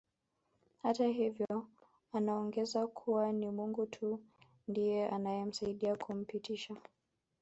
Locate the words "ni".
3.31-3.51